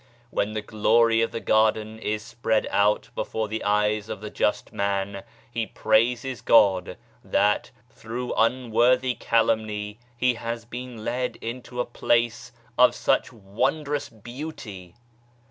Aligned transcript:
When 0.31 0.53
the 0.53 0.63
glory 0.63 1.21
of 1.21 1.29
the 1.31 1.39
garden 1.39 1.99
is 1.99 2.23
spread 2.23 2.65
out 2.71 3.09
before 3.13 3.47
the 3.47 3.63
eyes 3.63 4.09
of 4.09 4.19
the 4.19 4.31
just 4.31 4.73
man, 4.73 5.23
he 5.51 5.67
praises 5.67 6.41
God 6.41 6.97
that, 7.23 7.69
through 7.87 8.33
unworthy 8.33 9.13
calumny, 9.13 9.99
he 10.17 10.33
has 10.33 10.65
been 10.65 11.05
led 11.05 11.35
into 11.35 11.79
a 11.79 11.85
place 11.85 12.51
of 12.79 12.95
such 12.95 13.31
wondrous 13.31 14.09
beauty 14.09 14.95